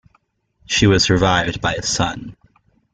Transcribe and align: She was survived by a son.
She 0.65 0.87
was 0.87 1.03
survived 1.03 1.61
by 1.61 1.75
a 1.75 1.83
son. 1.83 2.35